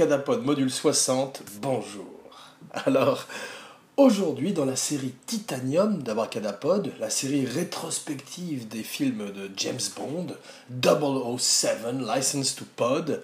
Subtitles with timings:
[0.00, 2.06] Abracadapod module 60, bonjour.
[2.72, 3.26] Alors,
[3.98, 10.28] aujourd'hui dans la série Titanium d'Abracadapod, la série rétrospective des films de James Bond,
[11.38, 11.80] 007,
[12.16, 13.22] License to Pod,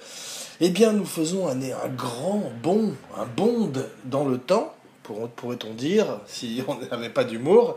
[0.61, 1.57] eh bien nous faisons un,
[1.97, 3.73] grand bond, un bond
[4.05, 7.77] dans le temps, pourrait-on dire, si on n'avait pas d'humour,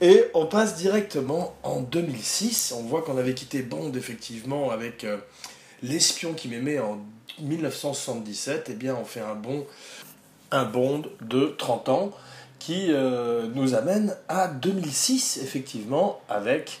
[0.00, 5.04] et on passe directement en 2006, on voit qu'on avait quitté Bond effectivement avec...
[5.04, 5.18] Euh,
[5.82, 7.00] L'espion qui m'aimait en
[7.42, 12.10] 1977, eh bien, on fait un bond, de 30 ans
[12.58, 16.80] qui euh, nous amène à 2006, effectivement, avec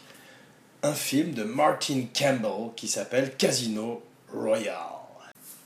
[0.82, 4.76] un film de Martin Campbell qui s'appelle Casino Royale.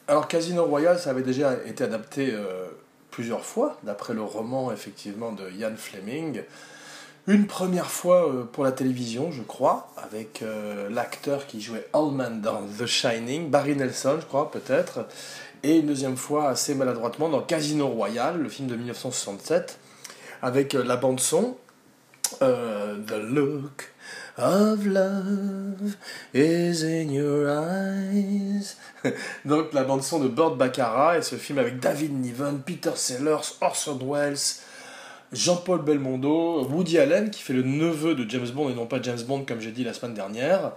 [0.07, 2.67] Alors, Casino Royale, ça avait déjà été adapté euh,
[3.11, 6.43] plusieurs fois, d'après le roman, effectivement, de Ian Fleming
[7.27, 12.41] une première fois euh, pour la télévision, je crois, avec euh, l'acteur qui jouait Allman
[12.43, 15.07] dans The Shining, Barry Nelson, je crois, peut-être,
[15.63, 19.79] et une deuxième fois assez maladroitement dans Casino Royale, le film de 1967,
[20.43, 21.57] avec euh, la bande-son
[22.41, 23.93] The Look
[24.37, 25.97] of Love
[26.35, 28.77] is in your eyes.
[29.45, 33.99] Donc la bande-son de Bird Baccarat et ce film avec David Niven, Peter Sellers, Orson
[34.03, 34.64] Welles.
[35.35, 39.21] Jean-Paul Belmondo, Woody Allen, qui fait le neveu de James Bond et non pas James
[39.27, 40.73] Bond comme j'ai dit la semaine dernière.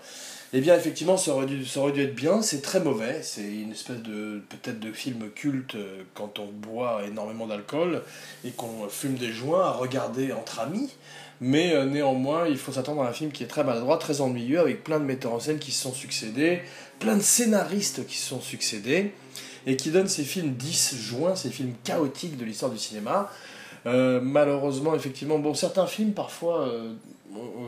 [0.54, 2.42] Eh bien, effectivement, ça aurait dû, être bien.
[2.42, 3.20] C'est très mauvais.
[3.22, 8.02] C'est une espèce de peut-être de film culte euh, quand on boit énormément d'alcool
[8.46, 10.90] et qu'on fume des joints à regarder entre amis.
[11.42, 14.60] Mais euh, néanmoins, il faut s'attendre à un film qui est très maladroit, très ennuyeux,
[14.60, 16.62] avec plein de metteurs en scène qui se sont succédés,
[17.00, 19.12] plein de scénaristes qui se sont succédés,
[19.66, 23.30] et qui donne ces films disjoints, ces films chaotiques de l'histoire du cinéma.
[23.88, 26.94] Euh, malheureusement, effectivement, bon, certains films parfois euh,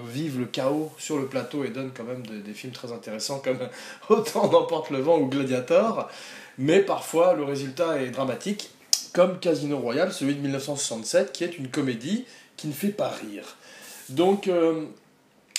[0.07, 3.59] vivent le chaos sur le plateau et donnent quand même des films très intéressants comme
[4.09, 6.09] Autant d'emporte le vent ou Gladiator,
[6.57, 8.69] mais parfois le résultat est dramatique,
[9.13, 12.25] comme Casino Royale, celui de 1967, qui est une comédie
[12.57, 13.55] qui ne fait pas rire.
[14.09, 14.85] Donc, euh,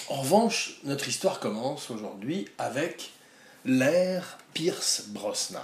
[0.08, 3.12] en revanche, notre histoire commence aujourd'hui avec
[3.64, 5.60] l'ère Pierce Brosnan.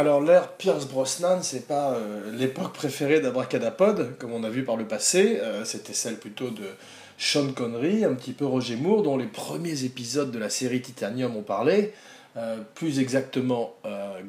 [0.00, 4.78] Alors l'ère Pierce Brosnan, c'est pas euh, l'époque préférée d'Abracadapod, comme on a vu par
[4.78, 6.64] le passé, euh, c'était celle plutôt de
[7.18, 11.36] Sean Connery, un petit peu Roger Moore, dont les premiers épisodes de la série Titanium
[11.36, 11.92] ont parlé,
[12.38, 13.74] euh, plus exactement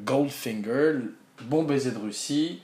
[0.04, 0.96] Goldfinger,
[1.44, 2.60] Bon baiser de Russie,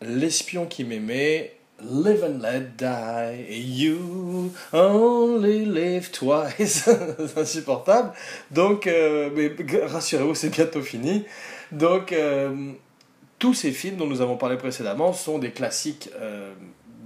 [0.00, 6.88] L'espion qui m'aimait, Live and Let Die, You Only Live Twice,
[7.36, 8.12] insupportable.
[8.50, 11.26] Donc, mais rassurez-vous, c'est bientôt fini.
[11.72, 12.72] Donc, euh,
[13.38, 16.52] tous ces films dont nous avons parlé précédemment sont des classiques euh,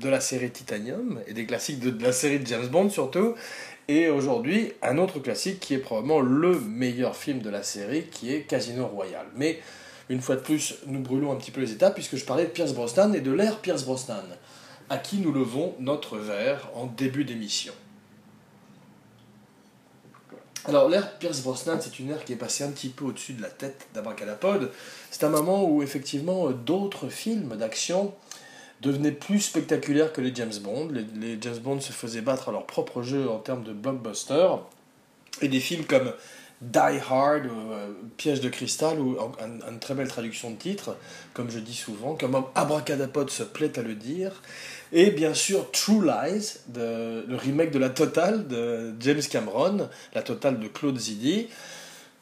[0.01, 3.35] de la série Titanium et des classiques de, la série de James Bond surtout.
[3.87, 8.33] Et aujourd'hui, un autre classique qui est probablement le meilleur film de la série, qui
[8.33, 9.27] est Casino Royale.
[9.37, 9.61] Mais
[10.09, 12.51] une fois de plus, nous brûlons un petit peu les étapes puisque je parlais de
[12.51, 14.25] Pierce Brosnan et de l'ère Pierce Brosnan,
[14.89, 17.75] à qui nous levons notre verre en début d'émission.
[20.67, 23.43] Alors l'ère Pierce Brosnan, c'est une ère qui est passée un petit peu au-dessus de
[23.43, 24.71] la tête d'Abracadapod.
[25.11, 28.15] C'est un moment où effectivement d'autres films d'action
[28.81, 30.89] devenaient plus spectaculaires que les James Bond.
[31.15, 34.49] Les, James Bond se faisaient battre à leur propre jeu en termes de blockbuster.
[35.43, 36.13] Et des films comme
[36.73, 40.97] Die Hard, euh, Piège de cristal, ou une très belle traduction de titre,
[41.33, 44.43] comme je dis souvent, comme Abracadapod se plaît à le dire,
[44.93, 50.61] et bien sûr, True Lies, le remake de La Totale de James Cameron, La Totale
[50.61, 51.49] de Claude Zidi.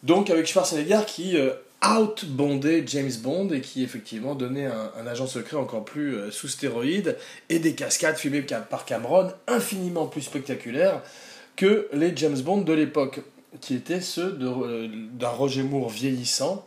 [0.03, 1.51] Donc avec Schwarzenegger qui euh,
[1.85, 7.17] outbondait James Bond et qui effectivement donnait un, agent secret encore plus euh, sous stéroïdes
[7.49, 11.03] et des cascades filmées par Cameron infiniment plus spectaculaires
[11.57, 13.21] que les James Bond de l'époque,
[13.61, 16.67] qui étaient ceux euh, d'un Roger Moore vieillissant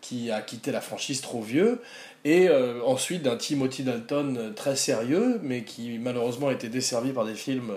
[0.00, 1.80] qui a quitté la franchise trop vieux
[2.24, 7.24] et euh, ensuite d'un Timothy Dalton euh, très sérieux, mais qui malheureusement était desservi par
[7.24, 7.72] des films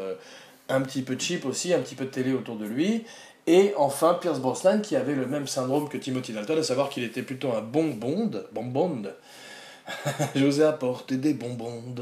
[0.68, 3.06] un petit peu cheap aussi, un petit peu de télé autour de lui.
[3.48, 7.04] Et enfin Pierce Brosnan qui avait le même syndrome que Timothy Dalton, à savoir qu'il
[7.04, 9.04] était plutôt un bon Bond, bon Bond.
[10.36, 11.96] J'osais apporter des bonbons.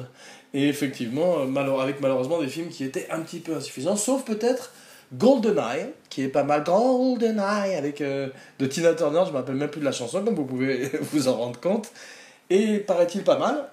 [0.53, 1.37] Et effectivement,
[1.79, 4.73] avec malheureusement des films qui étaient un petit peu insuffisants, sauf peut-être
[5.13, 6.63] GoldenEye, qui est pas mal.
[6.63, 10.45] GoldenEye avec de Tina Turner, je me rappelle même plus de la chanson, comme vous
[10.45, 11.91] pouvez vous en rendre compte
[12.49, 13.69] et paraît-il pas mal.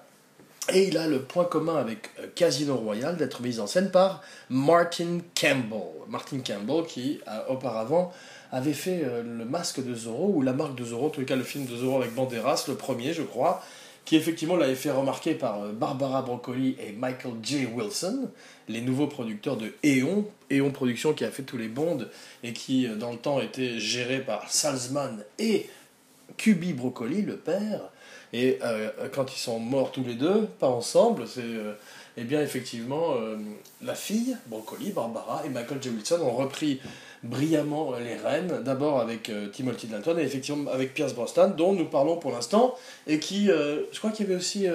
[0.73, 4.23] Et il a le point commun avec euh, Casino Royale d'être mis en scène par
[4.49, 6.07] Martin Campbell.
[6.09, 8.11] Martin Campbell qui auparavant
[8.51, 11.35] avait fait euh, le masque de Zorro, ou la marque de Zorro, en tout cas
[11.35, 13.63] le film de Zorro avec Banderas, le premier je crois,
[14.05, 17.65] qui effectivement l'avait fait remarquer par euh, Barbara Broccoli et Michael J.
[17.65, 18.29] Wilson,
[18.69, 22.07] les nouveaux producteurs de Eon, Eon Productions qui a fait tous les bonds
[22.43, 25.67] et qui dans le temps était géré par Salzman et
[26.37, 27.81] Cuby Broccoli, le père.
[28.33, 28.59] Et
[29.13, 31.41] quand ils sont morts tous les deux, pas ensemble, c'est
[32.17, 33.13] eh bien effectivement,
[33.81, 35.89] la fille, Broccoli, Barbara et Michael J.
[35.89, 36.81] Wilson ont repris
[37.25, 42.17] brillamment les rênes, d'abord avec Timothy Dalton et effectivement avec Pierce Brosnan, dont nous parlons
[42.17, 42.75] pour l'instant,
[43.07, 44.67] et qui, je crois qu'il y avait aussi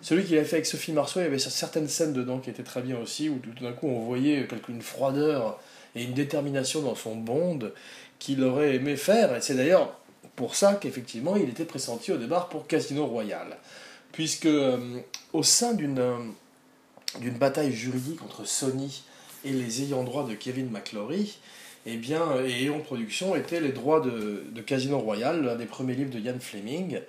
[0.00, 2.62] celui qu'il a fait avec Sophie Marceau, il y avait certaines scènes dedans qui étaient
[2.62, 5.58] très bien aussi, où tout d'un coup on voyait une froideur
[5.96, 7.58] et une détermination dans son Bond
[8.18, 9.34] qu'il aurait aimé faire.
[9.34, 9.98] Et c'est d'ailleurs
[10.36, 13.56] pour ça qu'effectivement il était pressenti au départ pour Casino Royale.
[14.12, 15.00] Puisque euh,
[15.32, 16.32] au sein d'une
[17.20, 19.02] d'une bataille juridique entre Sony
[19.44, 21.38] et les ayants droit de Kevin McClory,
[21.90, 26.10] eh bien, et Eon Production étaient les droits de, Casino Royale, l'un des premiers livres
[26.10, 27.00] de Ian Fleming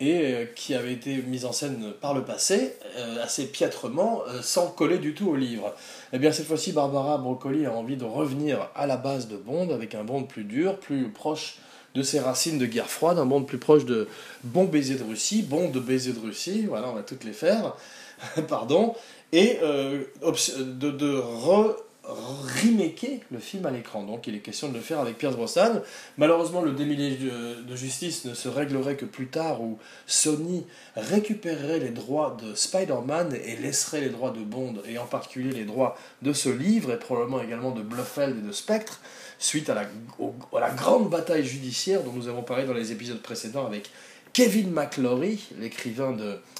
[0.00, 4.40] et euh, qui avait été mise en scène par le passé, euh, assez piètrement, euh,
[4.42, 5.74] sans coller du tout au livre.
[6.12, 9.70] Eh bien cette fois-ci, Barbara Broccoli a envie de revenir à la base de Bond,
[9.70, 11.58] avec un Bond plus dur, plus proche
[11.94, 14.08] de ses racines de guerre froide, un Bond plus proche de
[14.42, 17.74] Bon baiser de Russie, Bon de baiser de Russie, voilà, on va toutes les faire,
[18.48, 18.94] pardon,
[19.32, 21.76] et de re
[22.10, 24.02] remaker le film à l'écran.
[24.02, 25.80] Donc il est question de le faire avec Pierce Brosnan.
[26.18, 30.64] Malheureusement, le démêlé de justice ne se réglerait que plus tard où Sony
[30.96, 35.64] récupérerait les droits de Spider-Man et laisserait les droits de Bond, et en particulier les
[35.64, 39.00] droits de ce livre, et probablement également de Bluffeld et de Spectre,
[39.38, 43.22] suite à la, à la grande bataille judiciaire dont nous avons parlé dans les épisodes
[43.22, 43.90] précédents avec
[44.32, 46.16] Kevin McClory, l'écrivain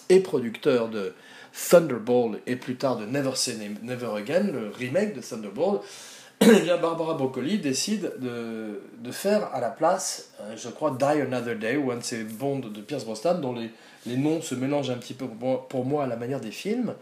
[0.08, 1.14] et producteur de
[1.52, 5.80] Thunderball et plus tard de Never Say Never Again, le remake de Thunderball,
[6.40, 11.20] eh bien Barbara Broccoli décide de, de, faire à la place, euh, je crois, Die
[11.20, 13.70] Another Day, ou un de ces bonds de Pierce Brosnan, dont les,
[14.06, 16.94] les, noms se mélangent un petit peu pour moi, à la manière des films,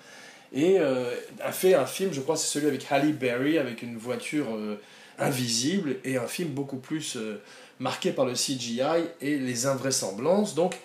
[0.52, 3.96] et euh, a fait un film, je crois, c'est celui avec Halle Berry, avec une
[3.96, 4.80] voiture euh,
[5.20, 7.16] invisible, et un film beaucoup plus
[7.78, 8.80] marqué par le CGI
[9.20, 10.56] et les invraisemblances.
[10.56, 10.76] Donc,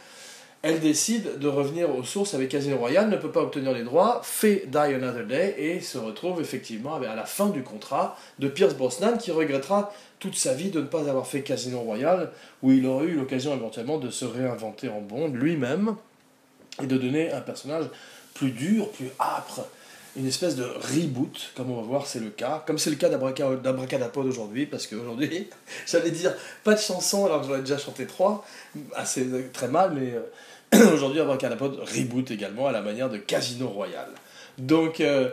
[0.64, 4.22] elle décide de revenir aux sources avec Casino Royale, ne peut pas obtenir les droits,
[4.24, 8.74] fait Die Another Day et se retrouve effectivement à la fin du contrat de Pierce
[8.74, 12.32] Brosnan qui regrettera toute sa vie de ne pas avoir fait Casino Royale
[12.62, 15.98] où il aurait eu l'occasion éventuellement de se réinventer en Bond lui-même
[16.82, 17.86] et de donner un personnage
[18.34, 19.68] plus dur, plus âpre,
[20.16, 22.64] une espèce de reboot, comme on va voir, c'est le cas.
[22.66, 25.50] Comme c'est le cas d'Abracadapod aujourd'hui, parce qu'aujourd'hui,
[25.88, 26.34] j'allais dire
[26.64, 28.46] pas de chanson alors que j'en ai déjà chanté trois,
[28.96, 30.22] assez très mal, mais euh,
[30.94, 34.12] Aujourd'hui, Abracadapod reboot également à la manière de Casino Royale.
[34.58, 35.30] Donc, euh,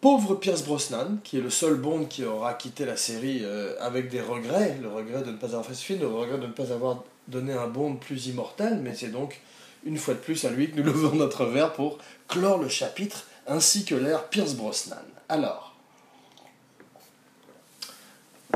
[0.00, 4.08] pauvre Pierce Brosnan, qui est le seul Bond qui aura quitté la série euh, avec
[4.08, 6.52] des regrets, le regret de ne pas avoir fait ce film, le regret de ne
[6.52, 9.40] pas avoir donné un Bond plus immortel, mais c'est donc
[9.84, 13.24] une fois de plus à lui que nous levons notre verre pour clore le chapitre
[13.46, 14.96] ainsi que l'ère Pierce Brosnan.
[15.28, 15.76] Alors,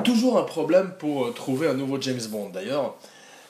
[0.05, 2.51] toujours un problème pour euh, trouver un nouveau James Bond.
[2.51, 2.97] D'ailleurs,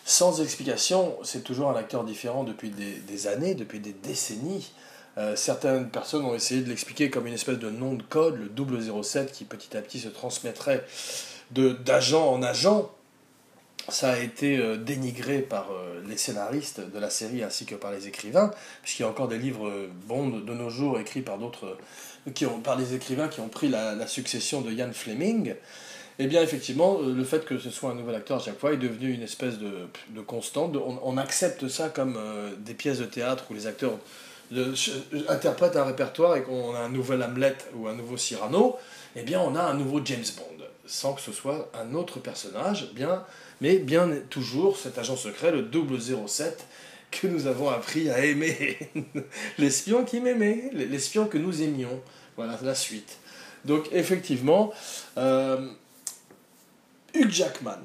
[0.09, 4.73] sans explication, c'est toujours un acteur différent depuis des, années, depuis des décennies.
[5.19, 9.03] Euh, certaines personnes ont essayé de l'expliquer comme une espèce de nom de code, le
[9.03, 10.83] 007, qui petit à petit se transmettrait
[11.51, 12.91] d'agent en agent.
[13.91, 17.93] Ça a été euh, dénigré par euh, les scénaristes de la série ainsi que par
[17.93, 18.51] les écrivains,
[18.83, 19.71] puisqu'il y a encore des livres
[20.07, 21.77] Bond de nos jours écrits par d'autres,
[22.65, 25.55] par les écrivains qui ont pris la, la succession de Ian Fleming.
[26.21, 28.73] Eh bien, effectivement, euh, le fait que ce soit un nouvel acteur à chaque fois
[28.73, 30.77] est devenu une espèce de, constante.
[30.77, 33.99] On, accepte ça comme euh, des pièces de théâtre où les acteurs
[35.29, 38.77] interprètent un répertoire et qu'on a un nouvel Hamlet ou un nouveau Cyrano.
[39.15, 42.91] Eh bien, on a un nouveau James Bond, sans que ce soit un autre personnage,
[42.95, 43.25] bien,
[43.61, 45.69] mais bien toujours cet agent secret, le
[46.27, 46.67] 007,
[47.11, 48.79] que nous avons appris à aimer.
[49.59, 52.01] L'espion qui m'aimait, l'espion que nous aimions.
[52.37, 53.19] Voilà la suite.
[53.65, 54.73] Donc, effectivement.
[55.17, 55.69] Euh,
[57.15, 57.81] Hugh Jackman.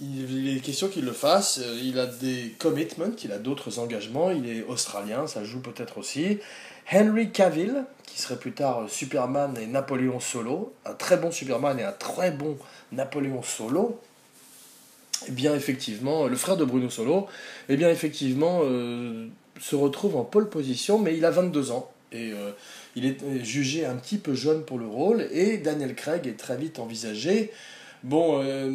[0.00, 1.60] Il est question qu'il le fasse.
[1.62, 4.30] Euh, il a des commitments, il a d'autres engagements.
[4.30, 6.38] Il est australien, ça joue peut-être aussi.
[6.92, 10.74] Henry Cavill, qui serait plus tard Superman et Napoléon Solo.
[10.84, 12.58] Un très bon Superman et un très bon
[12.92, 14.00] Napoléon Solo.
[15.28, 17.28] Eh bien, effectivement, le frère de Bruno Solo,
[17.68, 19.28] eh bien, effectivement, euh,
[19.60, 21.90] se retrouve en pole position, mais il a 22 ans.
[22.12, 22.50] Et euh,
[22.94, 25.26] il est jugé un petit peu jeune pour le rôle.
[25.32, 27.52] Et Daniel Craig est très vite envisagé
[28.04, 28.70] Bon, euh,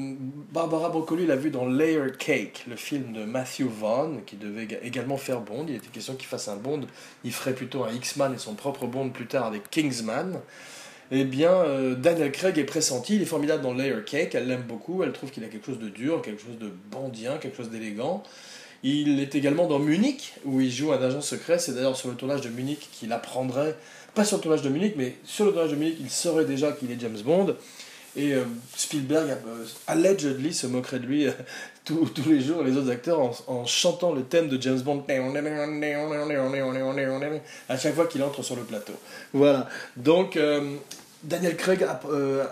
[0.52, 5.18] Barbara Broccoli l'a vu dans Layer Cake, le film de Matthew Vaughn, qui devait également
[5.18, 5.66] faire Bond.
[5.68, 6.82] Il était question qu'il fasse un Bond.
[7.24, 10.40] Il ferait plutôt un X-Man et son propre Bond plus tard avec Kingsman.
[11.12, 13.18] Eh bien, euh, Daniel Craig est pressenti.
[13.18, 14.34] Il est formidable dans Layer Cake.
[14.34, 15.04] Elle l'aime beaucoup.
[15.04, 18.24] Elle trouve qu'il a quelque chose de dur, quelque chose de bondien, quelque chose d'élégant.
[18.82, 21.60] Il est également dans Munich, où il joue un agent secret.
[21.60, 23.76] C'est d'ailleurs sur le tournage de Munich qu'il apprendrait,
[24.16, 26.72] pas sur le tournage de Munich, mais sur le tournage de Munich, il saurait déjà
[26.72, 27.56] qu'il est James Bond.
[28.20, 28.44] Et euh,
[28.76, 31.32] Spielberg, euh, allegedly, se moquerait de lui euh,
[31.86, 35.06] tous, les jours les autres acteurs en, chantant le thème de James Bond
[37.70, 38.92] à chaque fois qu'il entre sur le plateau.
[39.32, 39.70] Voilà.
[39.96, 40.76] Donc, euh,
[41.24, 41.86] Daniel Craig,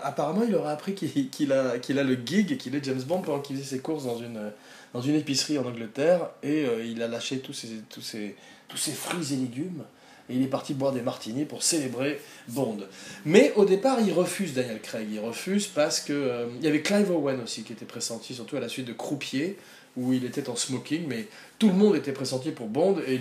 [0.02, 3.76] apparemment, il aurait appris qu'il a, le gig qu'il est James Bond pendant qu'il faisait
[3.76, 9.36] ses courses dans une, épicerie en Angleterre et il a lâché tous ses fruits et
[9.36, 9.84] légumes
[10.30, 12.78] et il est parti boire des martinis pour célébrer Bond.
[13.24, 15.08] Mais au départ, il refuse Daniel Craig.
[15.10, 18.56] Il refuse parce que euh, il y avait Clive Owen aussi qui était pressenti, surtout
[18.56, 19.56] à la suite de Croupier,
[19.96, 21.26] où il était en smoking, mais
[21.58, 23.20] tout le monde était pressenti pour Bond et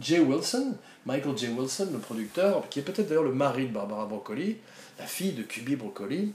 [0.00, 0.74] Jay Wilson,
[1.04, 1.48] Michael J.
[1.48, 4.56] Wilson, le producteur, qui est peut-être d'ailleurs le mari de Barbara Broccoli,
[4.98, 6.32] la fille de Cuby Broccoli,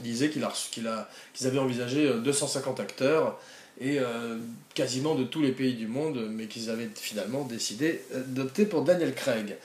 [0.00, 3.40] disait qu'il a, qu'il a, qu'ils avaient envisagé 250 euh, acteurs
[3.80, 4.38] et euh,
[4.74, 8.82] quasiment de tous les pays du monde, mais qu'ils avaient finalement décidé euh, d'opter pour
[8.82, 9.56] Daniel Craig.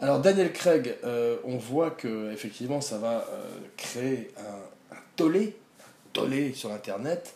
[0.00, 0.94] Alors Daniel Craig,
[1.44, 3.26] on voit que effectivement ça va
[3.78, 5.56] créer un, un, tollé,
[6.12, 7.34] tollé sur Internet,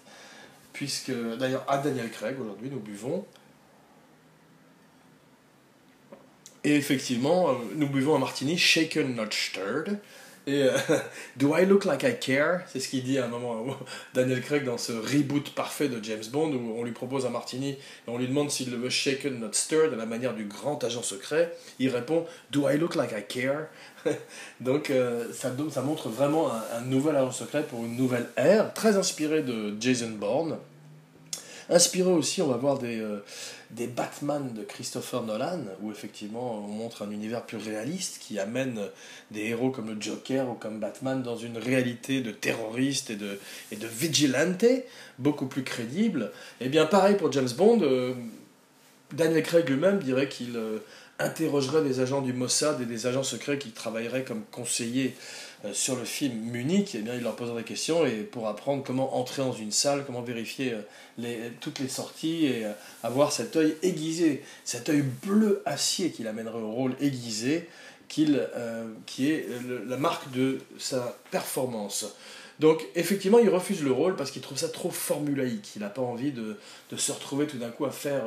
[0.75, 3.25] puisque d'ailleurs à Daniel Craig aujourd'hui nous buvons
[6.65, 9.99] Et effectivement, euh, nous buvons un martini shaken not stirred.
[10.51, 10.73] Et euh,
[11.37, 12.63] Do I look like I care?
[12.67, 13.65] C'est ce qu'il dit à un moment,
[14.15, 17.71] Daniel Craig, dans ce reboot parfait de James Bond, où on lui propose un martini
[17.71, 17.79] et
[18.09, 21.05] on lui demande s'il le veut shaken not stirred, à la manière du grand agent
[21.05, 21.57] secret.
[21.79, 23.69] Il répond Do I look like I care?
[24.61, 28.75] Donc euh, ça, ça montre vraiment un, un, nouvel agent secret pour une nouvelle ère,
[28.75, 30.59] très inspiré de Jason Bourne.
[31.71, 33.23] Inspiré aussi, on va voir des, euh,
[33.71, 38.81] des Batman de Christopher Nolan, où effectivement on montre un univers plus réaliste qui amène
[39.31, 43.39] des héros comme le Joker ou comme Batman dans une réalité de terroriste et de,
[43.71, 44.65] et de vigilante
[45.19, 46.33] beaucoup plus crédible.
[46.61, 48.15] Et eh bien pareil pour James Bond, euh,
[49.13, 50.79] Daniel Craig lui-même dirait qu'il euh,
[51.19, 55.15] interrogerait des agents du Mossad et des agents secrets qui travailleraient comme conseillers
[55.65, 59.17] euh, sur le film Munich, eh il leur posera des questions et pour apprendre comment
[59.17, 60.75] entrer dans une salle, comment vérifier
[61.19, 62.67] euh, toutes les sorties et
[63.03, 67.69] avoir cet œil aiguisé, cet œil bleu acier qui l'amènerait au rôle aiguisé,
[68.09, 69.47] qui est
[69.87, 72.07] la marque de sa performance.
[72.59, 75.73] Donc effectivement, il refuse le rôle parce qu'il trouve ça trop formulaïque.
[75.77, 76.57] Il n'a pas envie de,
[76.97, 78.25] se retrouver tout d'un coup à faire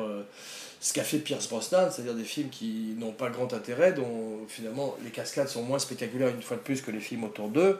[0.83, 4.97] ce qu'a fait Pierce Brosnan, c'est-à-dire des films qui n'ont pas grand intérêt, dont finalement
[5.05, 7.79] les cascades sont moins spectaculaires une fois de plus que les films autour d'eux,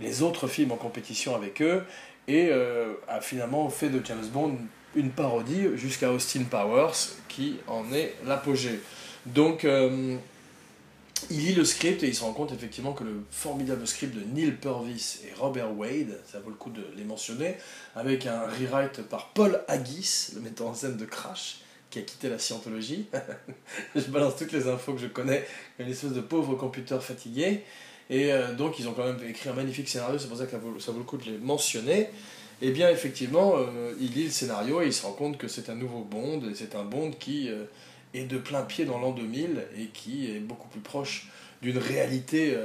[0.00, 1.84] les autres films en compétition avec eux,
[2.26, 4.56] et euh, a finalement fait de James Bond
[4.96, 8.80] une parodie jusqu'à Austin Powers, qui en est l'apogée.
[9.24, 10.16] Donc euh,
[11.30, 14.24] il lit le script et il se rend compte effectivement que le formidable script de
[14.34, 17.54] Neil Purvis et Robert Wade, ça vaut le coup de les mentionner,
[17.94, 21.61] avec un rewrite par Paul Haggis, le metteur en scène de Crash,
[21.92, 23.06] qui a quitté la scientologie.
[23.94, 25.46] je balance toutes les infos que je connais,
[25.78, 27.62] une espèce de pauvre computer fatigué.
[28.08, 30.52] Et euh, donc, ils ont quand même écrit un magnifique scénario, c'est pour ça que
[30.52, 32.08] ça vaut, le coup de les mentionner.
[32.62, 35.68] Et bien, effectivement, euh, il lit le scénario et il se rend compte que c'est
[35.68, 37.64] un nouveau Bond, et c'est un Bond qui euh,
[38.14, 41.28] est de plein pied dans l'an 2000 et qui est beaucoup plus proche
[41.60, 42.56] d'une réalité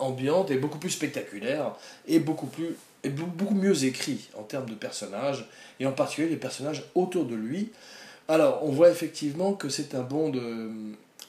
[0.00, 1.76] ambiante et beaucoup plus spectaculaire
[2.08, 2.74] et beaucoup, plus,
[3.04, 7.36] et beaucoup mieux écrit en termes de personnages, et en particulier les personnages autour de
[7.36, 7.70] lui.
[8.30, 10.70] Alors, on voit effectivement que c'est un bond euh,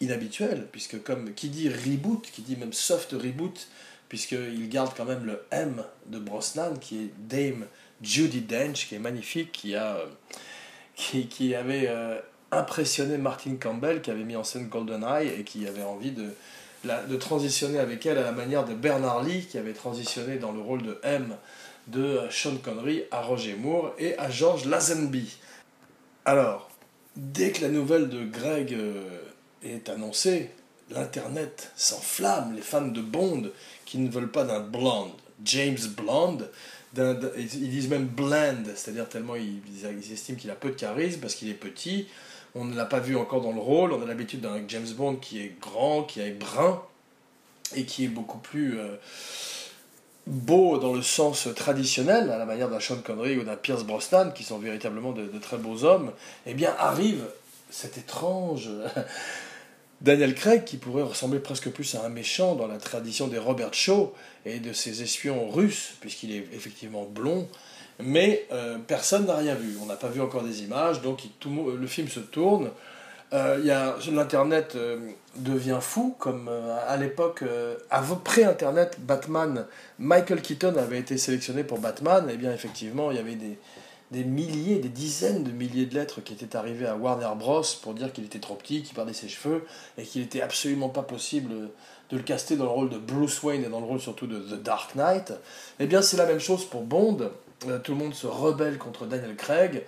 [0.01, 3.70] inhabituel, puisque comme qui dit reboot, qui dit même soft reboot,
[4.10, 7.65] puisqu'il garde quand même le M de Brosnan, qui est Dame
[8.01, 12.20] Judy Dench, qui est magnifique, qui, qui avait euh,
[12.51, 16.34] impressionné Martin Campbell, qui avait mis en scène GoldenEye, et qui avait envie de,
[16.84, 20.60] de transitionner avec elle à la manière de Bernard Lee, qui avait transitionné dans le
[20.60, 21.36] rôle de M
[21.88, 25.38] de Sean Connery à Roger Moore et à George Lazenby.
[26.25, 26.69] Alors,
[27.20, 29.04] Dès que la nouvelle de Greg euh,
[29.62, 30.52] est annoncée,
[30.90, 33.52] l'Internet s'enflamme, les fans de Bond
[33.84, 35.12] qui ne veulent pas d'un blonde,
[35.44, 36.50] James Blonde,
[36.96, 39.62] ils disent même bland, c'est-à-dire tellement ils,
[40.14, 42.08] estiment qu'il a peu de charisme parce qu'il est petit,
[42.56, 45.18] on ne l'a pas vu encore dans le rôle, on a l'habitude d'un James Bond
[45.18, 46.82] qui est grand, qui est brun,
[47.76, 48.80] et qui est beaucoup plus...
[48.80, 48.96] Euh,
[50.29, 54.31] beau dans le sens traditionnel, à la manière d'un Sean Connery ou d'un Pierce Brosnan,
[54.31, 56.12] qui sont véritablement de, très beaux hommes,
[56.45, 57.25] eh bien arrive
[57.69, 58.69] cet étrange
[60.01, 63.74] Daniel Craig qui pourrait ressembler presque plus à un méchant dans la tradition des Robert
[63.74, 64.13] Shaw
[64.45, 67.48] et de ses espions russes, puisqu'il est effectivement blond,
[68.00, 69.77] mais euh, personne n'a rien vu.
[69.81, 72.69] On n'a pas vu encore des images, donc le film se tourne.
[73.31, 74.98] Euh, y a, l'Internet euh,
[75.36, 77.75] devient fou, comme euh, à l'époque, euh,
[78.24, 79.65] pré-Internet, Batman,
[80.00, 83.59] Michael Keaton avait été sélectionné pour Batman, et bien effectivement, il y avait des,
[84.09, 87.62] des milliers, des dizaines de milliers de lettres qui étaient arrivées à Warner Bros.
[87.83, 89.63] pour dire qu'il était trop petit, qu'il perdait ses cheveux,
[90.00, 91.51] et qu'il n'était absolument pas possible
[92.09, 94.39] de le caster dans le rôle de Bruce Wayne et dans le rôle surtout de
[94.39, 95.33] The Dark Knight.
[95.79, 97.29] Eh bien, c'est la même chose pour Bond.
[97.83, 99.83] tout le monde se rebelle contre Daniel Craig.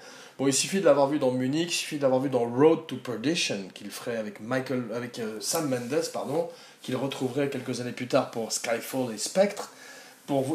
[0.48, 2.96] Il suffit de l'avoir vu dans Munich, il suffit de l'avoir vu dans Road to
[2.98, 6.50] Perdition, qu'il ferait avec, Michael, avec Sam Mendes, pardon,
[6.82, 9.72] qu'il retrouverait quelques années plus tard pour Skyfall et Spectre.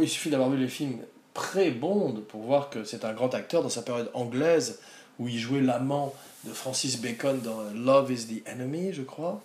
[0.00, 0.98] Il suffit d'avoir vu les films
[1.34, 4.78] pré-Bond pour voir que c'est un grand acteur dans sa période anglaise
[5.18, 6.14] où il jouait l'amant
[6.44, 9.42] de Francis Bacon dans Love is the Enemy, je crois,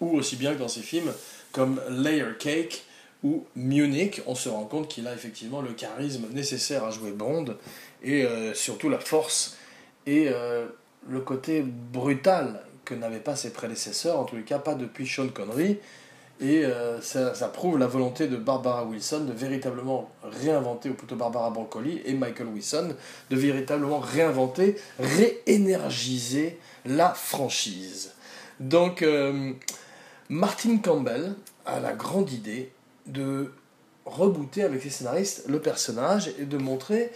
[0.00, 1.12] ou aussi bien que dans ses films
[1.52, 2.84] comme Layer Cake
[3.22, 7.56] ou Munich, on se rend compte qu'il a effectivement le charisme nécessaire à jouer Bond
[8.04, 9.56] et euh, surtout la force
[10.06, 10.66] et euh,
[11.08, 15.28] le côté brutal que n'avaient pas ses prédécesseurs, en tous les cas pas depuis Sean
[15.28, 15.78] Connery.
[16.40, 21.48] Et euh, ça, prouve la volonté de Barbara Wilson de véritablement réinventer, ou plutôt Barbara
[21.50, 22.94] Broccoli et Michael Wilson,
[23.30, 28.12] de véritablement réinventer, réénergiser la franchise.
[28.58, 29.04] Donc,
[30.28, 31.34] Martin Campbell
[31.66, 32.72] a la grande idée
[33.06, 33.52] de
[34.04, 37.12] rebooter avec les scénaristes le personnage et de montrer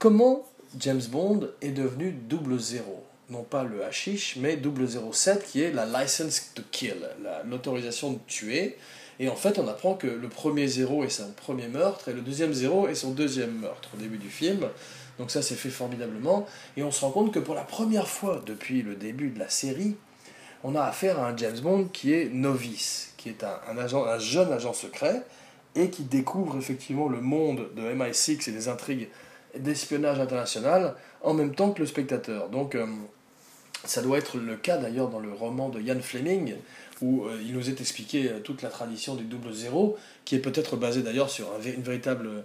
[0.00, 0.46] comment
[0.78, 3.04] James Bond est devenu double zéro?
[3.28, 7.08] Non pas le hashish, mais 007 qui est la license to kill,
[7.46, 8.76] l'autorisation de tuer.
[9.20, 12.22] Et en fait, on apprend que le premier zéro est son premier meurtre et le
[12.22, 14.66] deuxième zéro est son deuxième meurtre au début du film.
[15.18, 16.46] Donc ça, c'est fait formidablement.
[16.78, 19.50] Et on se rend compte que pour la première fois depuis le début de la
[19.50, 19.96] série,
[20.64, 24.50] on a affaire à un James Bond qui est novice, qui est un, un jeune
[24.50, 25.22] agent secret
[25.74, 29.08] et qui découvre effectivement le monde de MI6 et des intrigues
[29.58, 32.48] d'espionnage international en même temps que le spectateur.
[32.48, 32.86] Donc euh,
[33.84, 36.54] ça doit être le cas d'ailleurs dans le roman de Ian Fleming,
[37.00, 40.40] où euh, il nous est expliqué euh, toute la tradition du double zéro, qui est
[40.40, 42.44] peut-être basée d'ailleurs sur une véritable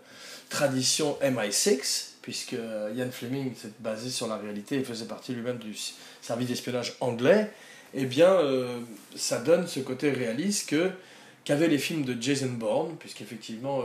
[0.50, 2.56] tradition MI6, puisque
[2.96, 5.76] Ian Fleming s'est basé sur la réalité et faisait partie lui-même du
[6.22, 7.52] service d'espionnage anglais,
[7.94, 8.40] eh bien,
[9.16, 10.90] ça donne ce côté réaliste que
[11.44, 13.84] qu'avaient les films de Jason Bourne, puisqu'effectivement,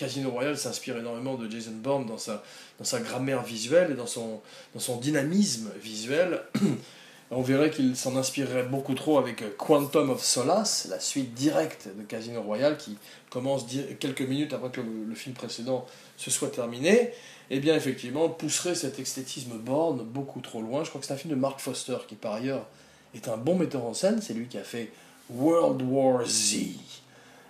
[0.00, 2.42] Casino Royale s'inspire énormément de Jason Bourne dans sa,
[2.78, 4.40] dans sa grammaire visuelle et dans son,
[4.72, 6.40] dans son dynamisme visuel.
[7.30, 12.02] On verrait qu'il s'en inspirerait beaucoup trop avec Quantum of Solace, la suite directe de
[12.02, 12.96] Casino Royale qui
[13.28, 13.66] commence
[14.00, 15.86] quelques minutes après que le, film précédent
[16.16, 16.92] se soit terminé.
[16.92, 20.82] Et eh bien, effectivement, pousserait cet esthétisme Bourne beaucoup trop loin.
[20.82, 22.66] Je crois que c'est un film de Mark Foster qui, par ailleurs,
[23.14, 24.22] est un bon metteur en scène.
[24.22, 24.90] C'est lui qui a fait
[25.28, 26.56] World War Z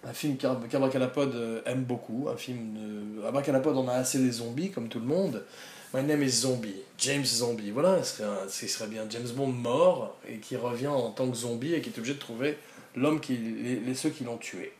[0.05, 3.27] un film qu'Abracadapod euh, aime beaucoup, un film de...
[3.27, 5.45] Abracadapod on a assez des zombies comme tout le monde.
[5.93, 7.73] My name is Zombie, James Zombie.
[7.73, 11.75] Voilà, ce serait, serait bien James Bond mort et qui revient en tant que zombie
[11.75, 12.57] et qui est obligé de trouver
[12.95, 14.73] l'homme qui les, ceux qui l'ont tué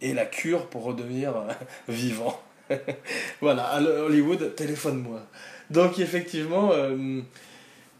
[0.00, 1.52] et la cure pour redevenir euh,
[1.88, 2.40] vivant.
[3.40, 5.22] voilà, Hollywood, téléphone-moi.
[5.70, 7.20] Donc effectivement, euh,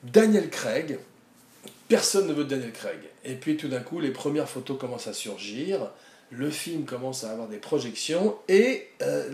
[0.03, 0.99] Daniel Craig,
[1.89, 2.99] personne ne veut Daniel Craig.
[3.25, 5.91] Et puis tout d'un coup, les premières photos commencent à surgir
[6.31, 9.29] le film commence à avoir des projections et euh,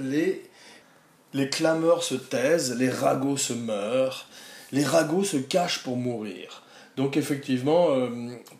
[1.32, 4.26] les, clameurs se taisent, les ragots se meurent,
[4.72, 6.62] les ragots se cachent pour mourir.
[6.96, 8.08] Donc effectivement, euh,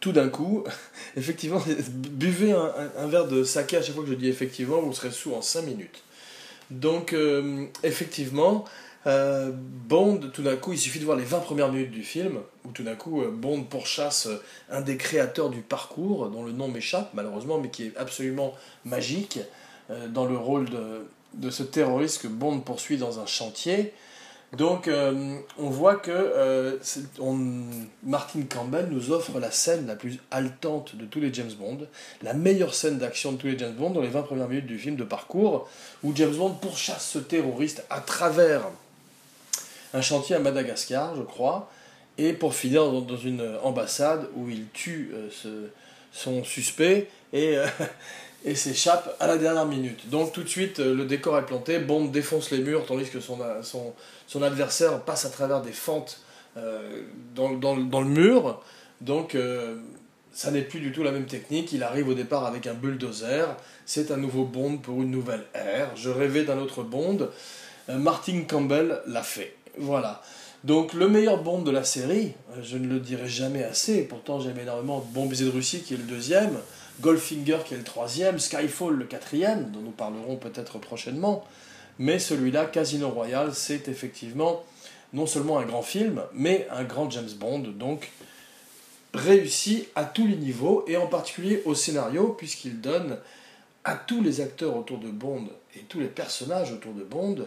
[0.01, 0.64] tout d'un coup,
[1.16, 1.62] effectivement,
[2.11, 5.35] buvez un, verre de saké à chaque fois que je dis effectivement, vous serez sous
[5.35, 6.03] en 5 minutes.
[6.71, 8.64] Donc euh, effectivement,
[9.07, 12.38] euh, Bond, tout d'un coup, il suffit de voir les 20 premières minutes du film,
[12.65, 16.53] où tout d'un coup, euh, Bond pourchasse euh, un des créateurs du parcours, dont le
[16.53, 19.41] nom m'échappe malheureusement, mais qui est absolument magique,
[20.15, 20.69] dans le rôle
[21.35, 23.93] de, ce terroriste que Bond poursuit dans un chantier.
[24.57, 24.88] Donc,
[25.59, 26.79] on voit que
[28.03, 31.81] Martin Campbell nous offre la scène la plus haletante de tous les James Bond,
[32.23, 34.79] la meilleure scène d'action de tous les James Bond dans les 20 premières minutes du
[34.79, 35.69] film de parcours,
[36.03, 38.62] où James Bond pourchasse ce terroriste à travers
[39.94, 41.70] un chantier à Madagascar, je crois,
[42.18, 45.68] et pour finir dans, une ambassade où il tue euh,
[46.12, 47.66] son suspect et, euh,
[48.44, 50.09] et s'échappe à la dernière minute.
[50.11, 53.20] Donc tout de suite, euh, le décor est planté, Bond défonce les murs tandis que
[53.20, 56.20] son, adversaire passe à travers des fentes
[57.35, 58.62] dans, dans, dans, le mur.
[59.00, 59.37] Donc
[60.35, 61.72] ça n'est plus du tout la même technique.
[61.72, 63.57] Il arrive au départ avec un bulldozer.
[63.87, 65.96] C'est un nouveau Bond pour une nouvelle ère.
[65.96, 67.31] Je rêvais d'un autre Bond.
[67.88, 69.57] Martin Campbell l'a fait.
[69.79, 70.23] Voilà.
[70.65, 74.41] Donc le meilleur Bond de la série, euh, je ne le dirai jamais assez, pourtant
[74.41, 76.57] j'aime énormément Bombay de Russie qui est le deuxième,
[77.01, 81.45] Goldfinger qui est le troisième, Skyfall le quatrième, dont nous parlerons peut-être prochainement,
[81.99, 84.65] mais celui-là, Casino Royale, c'est effectivement
[85.13, 88.11] non seulement un grand film, mais un grand James Bond, donc
[89.15, 93.19] réussi à tous les niveaux, et en particulier au scénario, puisqu'il donne
[93.85, 97.47] à tous les acteurs autour de Bond et tous les personnages autour de Bond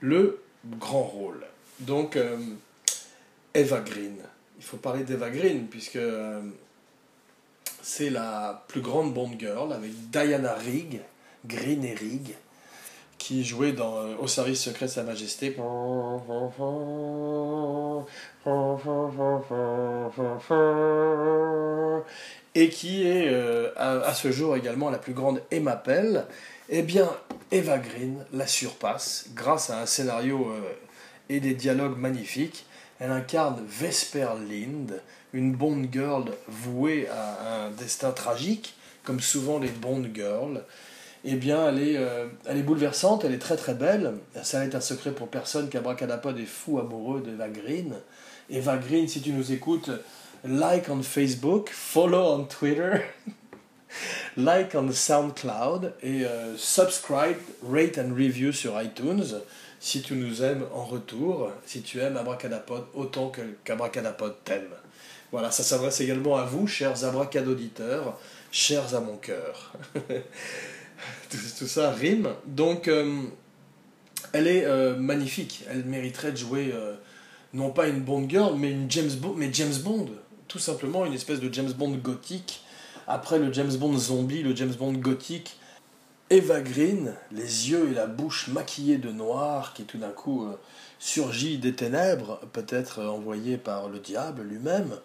[0.00, 1.44] le grand rôle.
[1.82, 2.36] Donc, euh,
[3.54, 4.16] Eva Green.
[4.58, 6.40] Il faut parler d'Eva Green, puisque euh,
[7.82, 11.00] c'est la plus grande Bond Girl, avec Diana Rigg,
[11.44, 12.34] Green et Rigg,
[13.18, 15.56] qui jouait dans, Au service secret de Sa Majesté.
[22.54, 23.34] Et qui est
[23.76, 26.26] à, ce jour également la plus grande Emma Pell.
[26.68, 27.10] Eh bien,
[27.50, 30.52] Eva Green la surpasse grâce à un scénario
[31.28, 32.66] et des dialogues magnifiques.
[32.98, 35.00] Elle incarne Vesper Lind,
[35.32, 40.62] une Bond girl vouée à un destin tragique, comme souvent les Bond girls.
[41.24, 44.14] Eh bien, elle est, euh, elle est bouleversante, elle est très très belle.
[44.42, 47.94] Ça n'est un secret pour personne qu'Abracadapod est fou amoureux d'Eva Green.
[48.50, 49.90] Eva Green, si tu nous écoutes,
[50.44, 53.02] like on Facebook, follow on Twitter,
[54.36, 57.36] like on SoundCloud et euh, subscribe,
[57.68, 59.40] rate and review sur iTunes
[59.82, 63.32] si tu nous aimes en retour, si tu aimes Abracadapod autant
[63.64, 64.68] qu'Abracadapod t'aime.
[65.32, 68.16] Voilà, ça s'adresse également à vous, chers abracadoditeurs,
[68.52, 69.72] chers à mon cœur.
[71.28, 72.28] tout, ça rime.
[72.46, 73.22] Donc, euh,
[74.32, 75.64] elle est euh, magnifique.
[75.68, 76.94] Elle mériterait de jouer euh,
[77.52, 80.10] non pas une Bond girl, mais une James mais James Bond.
[80.46, 82.62] Tout simplement une espèce de James Bond gothique.
[83.08, 85.56] Après le James Bond zombie, le James Bond gothique
[86.32, 90.58] Eva Green, les yeux et la bouche maquillés de noir, qui tout d'un coup euh,
[90.98, 94.96] surgit des ténèbres, peut-être euh, envoyé par le diable lui-même,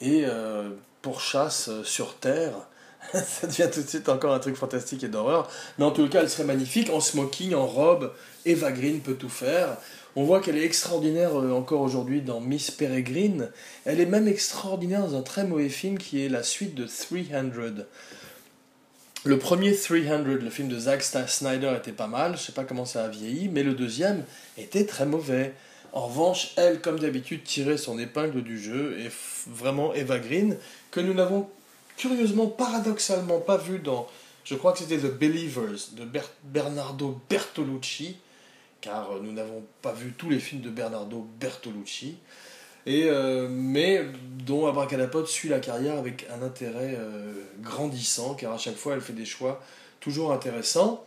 [0.00, 0.70] et euh,
[1.02, 2.54] pourchasse sur terre.
[3.12, 5.50] Ça devient tout de suite encore un truc fantastique et d'horreur.
[5.76, 8.14] Mais en tout cas, elle serait magnifique, en smoking, en robe.
[8.46, 9.76] Eva Green peut tout faire.
[10.16, 13.50] On voit qu'elle est extraordinaire encore aujourd'hui dans Miss Peregrine.
[13.84, 17.84] Elle est même extraordinaire dans un très mauvais film qui est la suite de 300.
[19.26, 22.84] Le premier 300, le film de Zack Snyder, était pas mal, je sais pas comment
[22.84, 24.22] ça a vieilli, mais le deuxième
[24.58, 25.54] était très mauvais.
[25.92, 29.10] En revanche, elle, comme d'habitude, tirait son épingle du jeu, et
[29.46, 30.58] vraiment Eva Green,
[30.90, 31.48] que nous n'avons
[31.96, 34.06] curieusement, paradoxalement pas vu dans,
[34.44, 36.06] je crois que c'était The Believers de
[36.42, 38.18] Bernardo Bertolucci,
[38.82, 42.16] car nous n'avons pas vu tous les films de Bernardo Bertolucci
[42.86, 44.04] et, euh, mais
[44.46, 49.00] dont Abracadapod suit la carrière avec un intérêt euh, grandissant, car à chaque fois elle
[49.00, 49.60] fait des choix
[50.00, 51.04] toujours intéressants.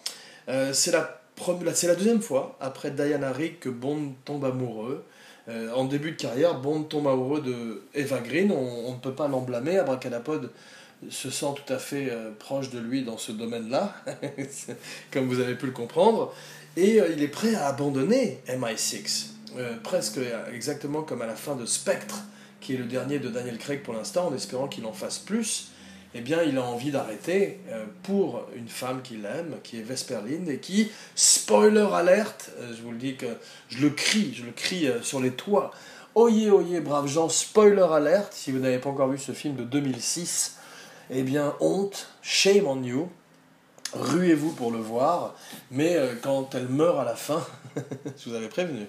[0.50, 5.04] Euh, c'est la, la deuxième fois, après Diana Rick, que Bond tombe amoureux.
[5.48, 9.42] en début de carrière, Bond tombe amoureux de Eva Green, on, ne peut pas l'en
[9.42, 10.52] blâmer, Abracadapod
[11.10, 13.96] se sent tout à fait proche de lui dans ce domaine-là,
[15.12, 16.34] comme vous avez pu le comprendre,
[16.76, 19.37] et il est prêt à abandonner MI6.
[19.58, 20.20] Euh, presque
[20.54, 22.20] exactement comme à la fin de Spectre,
[22.60, 25.70] qui est le dernier de Daniel Craig pour l'instant, en espérant qu'il en fasse plus,
[26.13, 30.48] eh bien il a envie d'arrêter euh, pour une femme qu'il aime, qui est Vesperline,
[30.48, 33.26] et qui, spoiler alerte, euh, je vous le dis que
[33.70, 35.72] je le crie, je le crie sur les toits,
[36.13, 39.63] oyez, oyez, braves gens, spoiler alerte, si vous n'avez pas encore vu ce film de
[39.63, 40.58] 2006,
[41.10, 43.10] eh bien honte, shame on you,
[43.93, 45.34] ruez-vous pour le voir,
[45.72, 47.43] mais quand elle meurt à la fin,
[47.76, 48.86] je vous avais prévenu,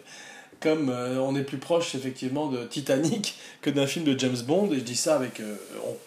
[0.61, 4.73] comme euh, on est plus proche effectivement de Titanic que d'un film de James Bond,
[4.73, 5.57] et je dis ça avec, euh,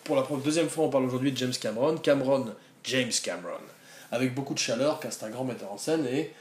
[0.04, 2.48] pour la deuxième fois on parle aujourd'hui de James Cameron, Cameron,
[2.84, 3.62] James Cameron,
[4.12, 6.32] avec beaucoup de chaleur car c'est un grand metteur en scène, et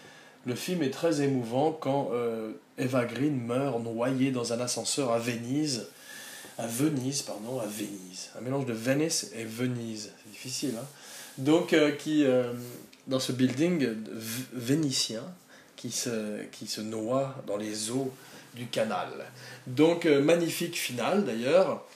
[0.46, 5.18] le film est très émouvant quand euh, Eva Green meurt noyée dans un ascenseur à
[5.18, 5.88] Venise,
[6.58, 10.86] à Venise, pardon, à Venise, un mélange de Venice et Venise, c'est difficile, hein.
[11.38, 12.24] Donc qui,
[13.06, 13.94] dans ce building
[14.52, 15.22] vénitien,
[15.80, 18.12] qui se, qui se noie dans les eaux
[18.54, 19.08] du canal.
[19.66, 21.86] Donc, euh, magnifique finale d'ailleurs.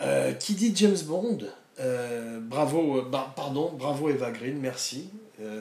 [0.00, 1.38] Euh, qui dit James Bond
[1.80, 3.02] euh, Bravo,
[3.36, 5.08] pardon, bravo Eva Green, merci.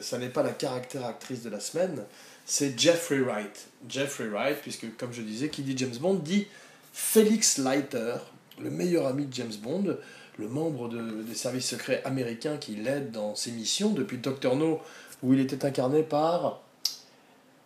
[0.02, 2.04] ça n'est pas la caractère actrice de la semaine,
[2.46, 3.68] c'est Jeffrey Wright.
[3.88, 6.48] Jeffrey Wright, puisque comme je disais, qui dit James Bond dit
[6.94, 8.16] Felix Leiter,
[8.60, 9.98] le meilleur ami de James Bond,
[10.38, 14.82] le membre de, des services secrets américains qui l'aide dans ses missions depuis Doctor No,
[15.22, 16.63] où il était incarné par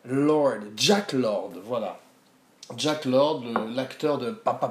[0.10, 2.00] Lord, Jack Lord, voilà.
[2.78, 3.44] Jack Lord,
[3.76, 4.70] l'acteur de Papa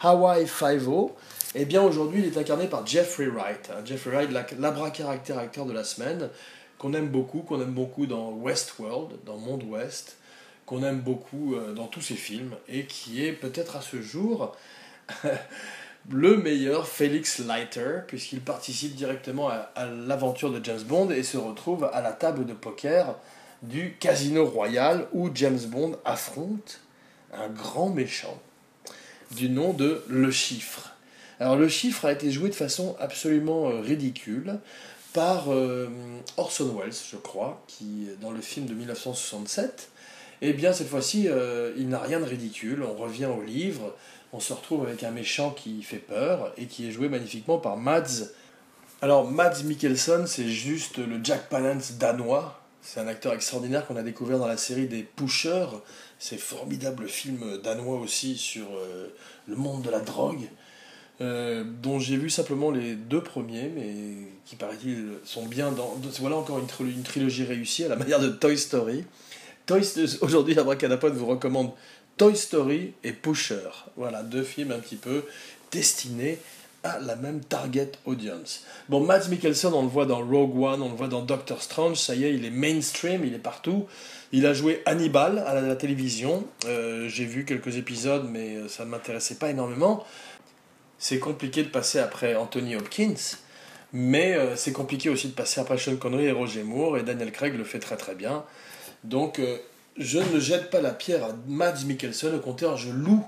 [0.00, 1.14] Hawaii Five-O,
[1.54, 3.70] eh bien aujourd'hui il est incarné par Jeffrey Wright.
[3.84, 6.28] Jeffrey Wright, l'abra-caractère acteur de la semaine,
[6.76, 10.16] qu'on aime beaucoup, qu'on aime beaucoup dans Westworld, dans Monde Ouest,
[10.66, 14.56] qu'on aime beaucoup dans tous ses films, et qui est peut-être à ce jour
[16.10, 19.70] le meilleur Felix Leiter, puisqu'il participe directement à,
[20.06, 23.16] l'aventure de James Bond et se retrouve à la table de poker
[23.62, 26.80] du Casino Royal où James Bond affronte
[27.32, 28.38] un grand méchant
[29.30, 30.90] du nom de Le Chiffre.
[31.40, 34.58] Alors le Chiffre a été joué de façon absolument euh, ridicule
[35.12, 35.88] par euh,
[36.36, 39.88] Orson Welles, je crois, qui dans le film de 1967.
[40.42, 43.94] Eh bien cette fois-ci, euh, il n'a rien de ridicule, on revient au livre,
[44.34, 47.76] on se retrouve avec un méchant qui fait peur et qui est joué magnifiquement par
[47.76, 48.32] Mads.
[49.00, 52.60] Alors Mads Mikkelsen, c'est juste le Jack Palance danois.
[52.82, 55.68] C'est un acteur extraordinaire qu'on a découvert dans la série des Pushers.
[56.18, 59.06] C'est formidable film danois aussi sur euh,
[59.46, 60.48] le monde de la drogue.
[61.20, 65.96] Euh, dont j'ai vu simplement les deux premiers, mais qui paraît-il sont bien dans.
[66.18, 69.04] Voilà encore une, trilogie réussie à la manière de Toy Story.
[69.64, 69.82] Toy,
[70.22, 71.70] aujourd'hui, Abracadapod vous recommande
[72.16, 73.70] Toy Story et Pusher.
[73.96, 75.24] Voilà, deux films un petit peu
[75.72, 76.38] destinés
[76.84, 78.64] à la même target audience.
[78.90, 81.96] Bon, Mads Mikkelsen, on le voit dans Rogue One, on le voit dans Doctor Strange,
[81.96, 83.86] ça y est, il est mainstream, il est partout.
[84.32, 86.44] Il a joué Hannibal à la, télévision.
[86.66, 90.04] Euh, j'ai vu quelques épisodes, mais euh, ça ne m'intéressait pas énormément
[91.04, 93.36] c'est compliqué de passer après Anthony Hopkins,
[93.92, 97.30] mais euh, c'est compliqué aussi de passer après Sean Connery et Roger Moore, et Daniel
[97.30, 98.42] Craig le fait très très bien.
[99.02, 99.38] Donc
[99.96, 103.24] je ne jette pas la pierre à Mads Mikkelsen, au contraire, je loue,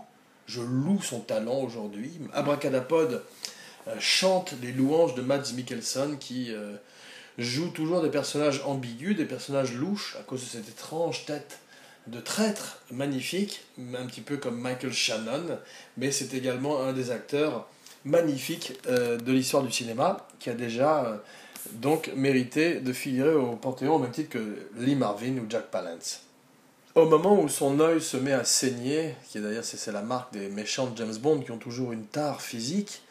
[0.46, 2.12] je loue son talent aujourd'hui.
[2.32, 3.22] Abracadapod
[3.88, 6.52] euh, chante les louanges de Mads Mikkelsen qui
[7.38, 11.58] joue toujours des personnages ambigus, des personnages louches à cause de cette étrange tête
[12.06, 15.58] de traître magnifique, un petit peu comme Michael Shannon,
[15.96, 17.68] mais c'est également un des acteurs
[18.04, 21.16] magnifiques euh, de l'histoire du cinéma, qui a déjà euh,
[21.72, 26.25] donc mérité de figurer au Panthéon au même titre que Lee Marvin ou Jack Palance.
[26.96, 30.48] Au moment où son œil se met à saigner, qui d'ailleurs c'est la marque des
[30.48, 33.02] méchants de James Bond qui ont toujours une tare physique,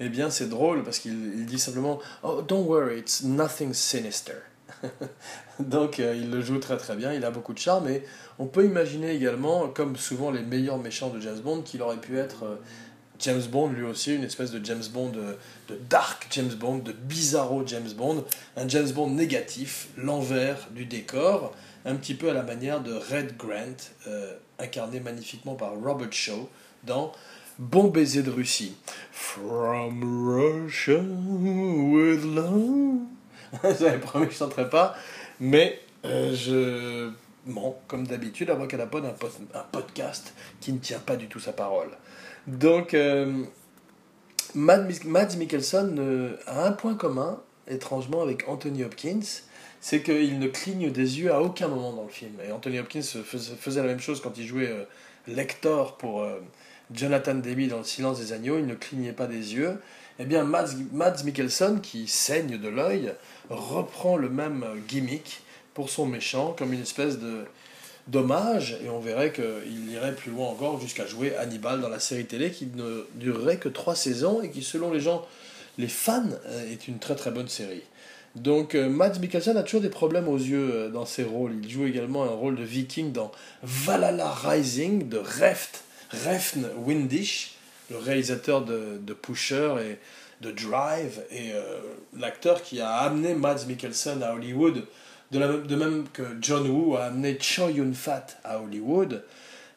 [0.00, 4.36] eh bien c'est drôle parce qu'il dit simplement Oh, don't worry, it's nothing sinister.
[5.58, 8.02] Donc euh, il le joue très très bien, il a beaucoup de charme et
[8.38, 12.16] on peut imaginer également, comme souvent les meilleurs méchants de James Bond, qu'il aurait pu
[12.16, 12.56] être euh,
[13.18, 15.34] James Bond lui aussi, une espèce de James Bond, euh,
[15.68, 18.24] de, dark James Bond, de bizarro James Bond,
[18.56, 21.54] un James Bond négatif, l'envers du décor,
[21.84, 23.76] un petit peu à la manière de Red Grant,
[24.58, 26.48] incarné magnifiquement par Robert Shaw
[26.84, 27.12] dans
[27.58, 28.74] Bon baiser de Russie.
[29.12, 33.02] From Russia with love.
[33.78, 34.96] J'avais promis que je ne chanterais pas,
[35.38, 37.10] mais euh, je
[37.46, 41.52] mens, comme d'habitude, avant qu'elle un, un podcast qui ne tient pas du tout sa
[41.52, 41.90] parole.
[42.48, 43.44] Donc, euh,
[44.54, 49.42] Mads, Mikkelsen euh, a un point commun, étrangement, avec Anthony Hopkins,
[49.84, 52.32] c'est qu'il ne cligne des yeux à aucun moment dans le film.
[52.42, 54.84] Et Anthony Hopkins faisait, la même chose quand il jouait euh,
[55.28, 56.26] Lector pour
[56.90, 59.76] Jonathan Demi dans Le silence des agneaux, il ne clignait pas des yeux.
[60.18, 63.12] Eh bien, Mads, Mikkelsen, qui saigne de l'œil,
[63.50, 65.42] reprend le même gimmick
[65.74, 67.44] pour son méchant, comme une espèce de
[68.06, 72.24] dommage, et on verrait qu'il irait plus loin encore jusqu'à jouer Hannibal dans la série
[72.24, 75.26] télé qui ne durerait que trois saisons et qui, selon les gens,
[75.76, 77.82] les fans, euh, est une très très bonne série.
[78.34, 81.52] Donc euh, Mads Mikkelsen a toujours des problèmes aux yeux euh, dans ses rôles.
[81.62, 83.30] Il joue également un rôle de viking dans
[83.62, 87.54] Valhalla Rising de Reft, Refn Windish,
[87.90, 89.98] le réalisateur de, Pusher et
[90.44, 91.52] de Drive, et
[92.18, 94.84] l'acteur qui a amené Mads Mikkelsen à Hollywood
[95.38, 99.22] de, même que John Woo a amené Chow Yun-fat à Hollywood,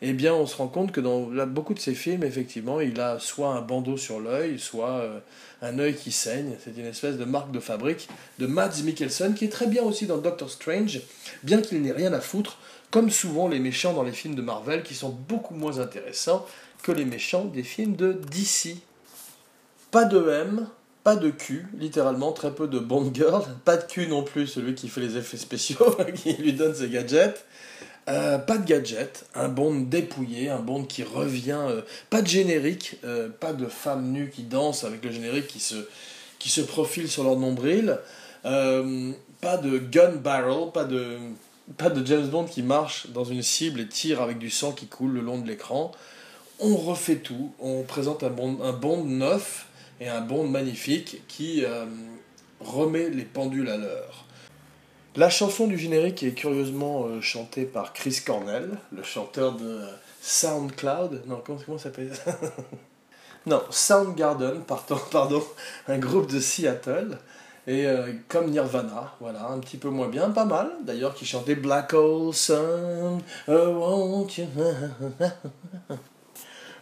[0.02, 3.20] eh bien on se rend compte que dans beaucoup de ses films, effectivement, il a
[3.20, 5.20] soit un bandeau sur l'œil, soit euh,
[5.62, 6.56] un œil qui saigne.
[6.64, 8.08] C'est une espèce de marque de fabrique
[8.40, 11.02] de Mads Mikkelsen, qui est très bien aussi dans Doctor Strange,
[11.44, 12.60] bien qu'il n'ait rien à foutre,
[12.92, 16.46] comme souvent les méchants dans les films de Marvel, qui sont beaucoup moins intéressants
[16.84, 18.78] que les méchants des films de DC.
[19.90, 20.68] Pas de M,
[21.04, 24.76] pas de cul, littéralement, très peu de Bond Girl, pas de cul non plus, celui
[24.76, 27.46] qui fait les effets spéciaux, qui lui donne ses gadgets.
[28.10, 32.96] Euh, pas de gadgets, un Bond dépouillé, un Bond qui revient, euh, pas de générique,
[33.04, 37.36] euh, pas de femmes nues qui dansent avec le générique qui se, profile sur leur
[37.36, 38.00] nombril,
[38.44, 41.18] pas de gun barrel, pas de,
[42.06, 45.22] James Bond qui marche dans une cible et tire avec du sang qui coule le
[45.22, 45.92] long de l'écran.
[46.60, 49.66] On refait tout, on présente un Bond, un Bond neuf,
[50.00, 51.66] et un bond magnifique qui
[52.62, 54.27] remet les pendules à l'heure.
[55.18, 59.82] La chanson du générique est curieusement euh, chantée par Chris Cornell, le chanteur de
[60.22, 61.24] SoundCloud.
[61.26, 62.12] Non, comment, s'appelle
[63.48, 65.44] Non, Soundgarden, pardon, pardon,
[65.88, 67.18] un groupe de Seattle.
[67.66, 71.56] Et euh, comme Nirvana, voilà, un petit peu moins bien, pas mal, d'ailleurs, qui chantait
[71.56, 74.28] Black Hole Sun, you...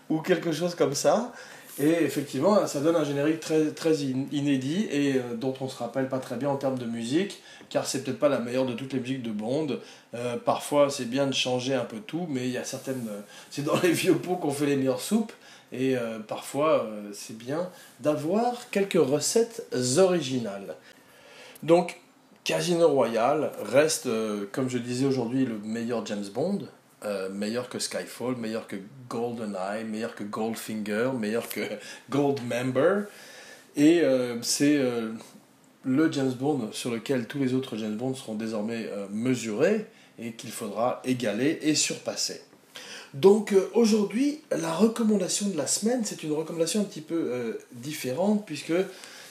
[0.09, 1.31] ou quelque chose comme ça.
[1.77, 6.07] Et effectivement, ça donne un générique très, très inédit et euh, dont on se rappelle
[6.07, 8.93] pas très bien en termes de musique, car c'est peut-être pas la meilleure de toutes
[8.93, 9.79] les musiques de Bond.
[10.13, 13.07] Euh, parfois, c'est bien de changer un peu tout, mais il y a certaines.
[13.09, 15.33] Euh, c'est dans les vieux pots qu'on fait les meilleures soupes,
[15.73, 15.95] et
[16.27, 19.65] parfois, c'est bien d'avoir quelques recettes
[19.97, 20.75] originales.
[21.63, 21.99] Donc,
[22.45, 24.07] Casino Royale reste,
[24.53, 26.59] comme je disais aujourd'hui, le meilleur James Bond,
[27.03, 28.77] euh, meilleur que Skyfall, meilleur que
[29.09, 31.61] GoldenEye, meilleur que Goldfinger, meilleur que
[32.09, 33.03] Goldmember.
[33.75, 35.11] Et euh, c'est euh,
[35.83, 39.85] le James Bond sur lequel tous les autres James Bond seront désormais mesurés
[40.17, 42.41] et qu'il faudra égaler et surpasser.
[43.13, 48.73] Donc aujourd'hui, la recommandation de la semaine, c'est une recommandation un petit peu différente puisque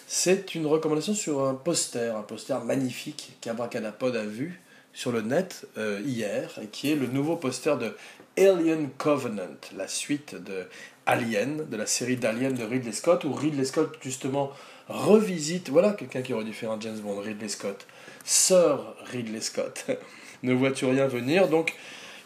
[0.07, 4.61] c'est une recommandation sur un poster, un poster magnifique qu'Abracadapod a vu
[4.95, 7.95] sur le net euh, hier, qui est le nouveau poster de
[8.39, 10.67] Alien Covenant, la suite de
[11.05, 14.53] Alien, de la série d'Alien de Ridley Scott, où Ridley Scott justement
[14.89, 17.87] revisite, voilà quelqu'un qui aurait dû faire un James Bond, Ridley Scott,
[18.25, 19.85] Sir Ridley Scott,
[20.43, 21.75] ne vois-tu rien venir, donc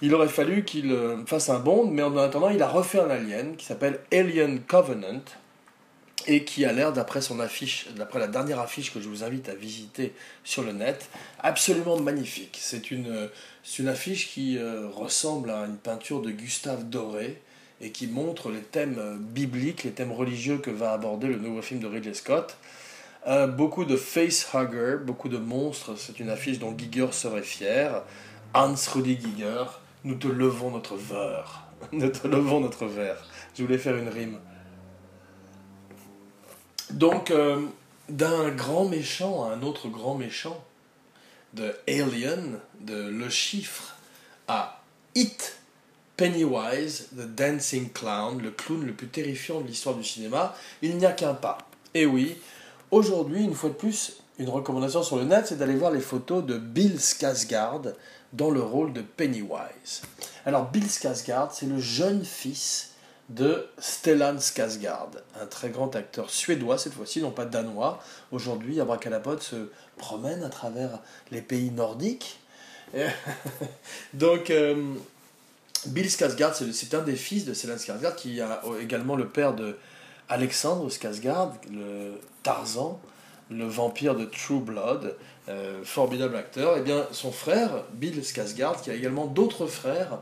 [0.01, 3.11] il aurait fallu qu'il euh, fasse un Bond, mais en attendant il a refait un
[3.11, 5.23] Alien qui s'appelle Alien Covenant,
[6.29, 9.49] et qui a l'air, d'après son affiche, d'après la dernière affiche que je vous invite
[9.49, 10.13] à visiter
[10.45, 11.09] sur le net,
[11.41, 12.59] absolument magnifique.
[12.61, 13.31] C'est une,
[13.79, 17.41] une affiche qui euh, ressemble à une peinture de Gustave Doré
[17.81, 21.63] et qui montre les thèmes euh, bibliques, les thèmes religieux que va aborder le nouveau
[21.63, 22.59] film de Ridley Scott.
[23.27, 28.03] Euh, beaucoup de facehugger, beaucoup de monstres, c'est une affiche dont Giger serait fier.
[28.53, 29.65] Hans Rudi Giger,
[30.05, 31.65] nous te levons notre verre.
[31.93, 33.27] nous te levons notre verre.
[33.57, 34.39] Je voulais faire une rime.
[36.91, 37.67] Donc, euh,
[38.09, 40.65] d'un grand méchant à un autre grand méchant,
[41.55, 43.97] de Alien, de Le Chiffre,
[44.47, 44.83] à
[45.15, 45.57] It,
[46.17, 51.07] Pennywise, The Dancing Clown, le clown le plus terrifiant de l'histoire du cinéma, il n'y
[51.07, 51.59] a qu'un pas.
[51.95, 52.37] Et oui,
[52.91, 56.45] aujourd'hui, une fois de plus, une recommandation sur le net, c'est d'aller voir les photos
[56.45, 57.95] de Bill Skarsgård
[58.33, 60.03] dans le rôle de Pennywise.
[60.45, 62.91] Alors, Bill Skarsgård, c'est le jeune fils
[63.29, 68.03] de Stellan Skarsgård, un très grand acteur suédois cette fois-ci, non pas danois.
[68.33, 72.41] Aujourd'hui, Abracadapod se promène à travers les pays nordiques.
[74.15, 74.95] Donc, euh,
[75.87, 79.77] Bill Skarsgård, c'est un des fils de Stellan Skarsgård, qui a également le père de
[80.31, 82.99] Alexandre Skarsgård, le Tarzan,
[83.51, 85.17] le vampire de True Blood,
[85.49, 86.77] euh, formidable acteur.
[86.77, 90.19] Et eh bien, son frère, Bill Skarsgård, qui a également d'autres frères,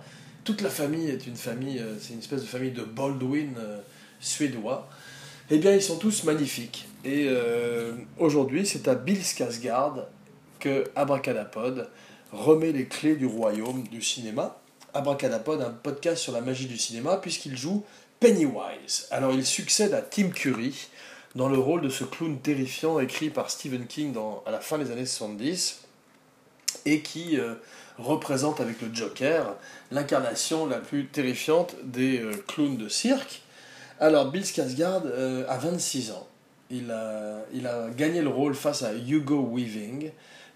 [0.46, 3.80] toute la famille est une famille, euh, c'est une espèce de famille de Baldwin euh,
[4.20, 4.88] suédois.
[5.50, 6.86] Eh bien, ils sont tous magnifiques.
[7.04, 10.04] Et euh, aujourd'hui, c'est à Bill Skarsgård
[10.60, 11.88] que Abracadapod
[12.32, 14.58] remet les clés du royaume du cinéma.
[14.94, 17.84] Abracadapod, un podcast sur la magie du cinéma, puisqu'il joue
[18.20, 19.08] Pennywise.
[19.10, 20.88] Alors, il succède à Tim Curry
[21.34, 24.14] dans le rôle de ce clown terrifiant écrit par Stephen King
[24.46, 25.80] à la fin des années 70
[26.86, 27.36] et qui
[27.98, 29.56] représente avec le Joker
[29.90, 33.42] l'incarnation la plus terrifiante des euh, clowns de cirque.
[34.00, 36.26] Alors Bill Skarsgård euh, a 26 ans.
[36.70, 40.10] Il a, il a gagné le rôle face à Hugo Weaving.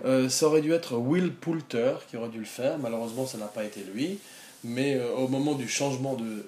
[0.04, 2.78] Euh, ça aurait dû être Will Poulter qui aurait dû le faire.
[2.78, 4.18] Malheureusement, ça n'a pas été lui.
[4.62, 6.44] Mais au moment du changement de,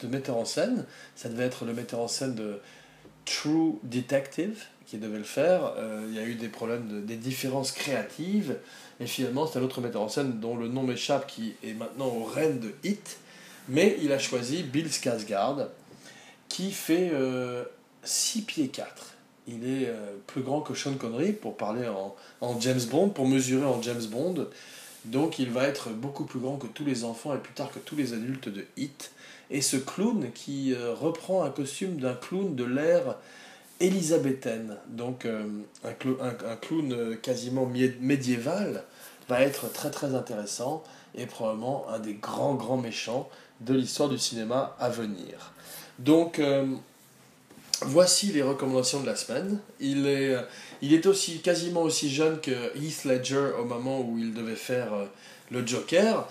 [0.00, 2.58] de metteur en scène, ça devait être le metteur en scène de
[3.26, 5.74] True Detective qui devait le faire.
[6.08, 8.56] il y a eu des problèmes, des différences créatives.
[9.00, 12.06] Et finalement, c'est un autre metteur en scène dont le nom m'échappe, qui est maintenant
[12.06, 13.18] au reine de Hit.
[13.68, 15.68] Mais il a choisi Bill Skarsgård,
[16.48, 17.10] qui fait
[18.04, 19.14] 6 euh, pieds 4.
[19.46, 21.86] Il est euh, plus grand que Sean Connery, pour parler
[22.40, 24.46] en, James Bond, pour mesurer en James Bond.
[25.06, 27.78] Donc il va être beaucoup plus grand que tous les enfants et plus tard que
[27.78, 29.12] tous les adultes de Hit.
[29.50, 33.16] Et ce clown qui euh, reprend un costume d'un clown de l'ère
[33.80, 35.44] élisabéthaine, donc euh,
[35.84, 38.84] un, un, clown quasiment médiéval,
[39.28, 40.82] va être très très intéressant
[41.16, 43.28] et probablement un des grands grands méchants
[43.60, 45.52] de l'histoire du cinéma à venir.
[45.98, 46.66] Donc euh,
[47.82, 49.58] voici les recommandations de la semaine.
[49.80, 50.36] Il est,
[50.82, 54.90] il est aussi quasiment aussi jeune que Heath Ledger au moment où il devait faire
[55.50, 56.26] le Joker.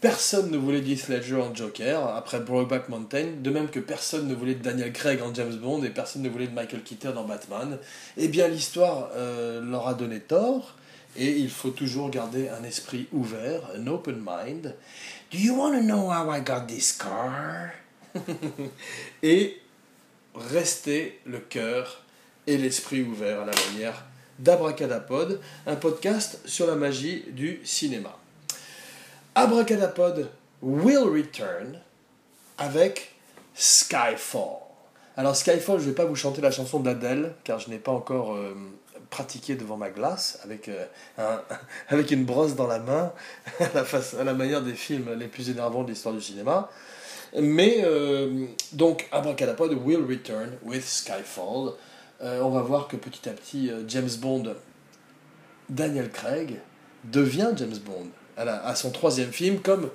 [0.00, 4.34] Personne ne voulait Heath Ledger en Joker après Brokeback Mountain, de même que personne ne
[4.34, 7.24] voulait de Daniel Craig en James Bond et personne ne voulait de Michael Keaton en
[7.24, 7.78] Batman.
[8.16, 10.76] Eh bien, l'histoire euh, leur a donné tort
[11.16, 14.74] et il faut toujours garder un esprit ouvert, un open mind.
[15.30, 17.72] Do you want to know how I got this car?
[19.22, 19.60] et
[20.34, 22.02] rester le cœur
[22.46, 24.04] et l'esprit ouvert à la manière
[24.38, 28.18] d'Abracadapod, un podcast sur la magie du cinéma.
[29.34, 31.78] Abracadapod will return
[32.58, 33.14] avec
[33.54, 34.58] Skyfall.
[35.16, 37.92] Alors Skyfall, je ne vais pas vous chanter la chanson d'Adèle, car je n'ai pas
[37.92, 38.54] encore euh,
[39.12, 40.84] pratiqué devant ma glace, avec, euh,
[41.88, 43.12] avec une brosse dans la main,
[43.60, 46.68] à la, à manière des films les plus énervants de l'histoire du cinéma.
[47.40, 51.74] Mais euh, donc Abracadapod will return with Skyfall.
[52.20, 54.54] on va voir que petit à petit, James Bond,
[55.68, 56.60] Daniel Craig,
[57.04, 59.90] devient James Bond à, son troisième film, comme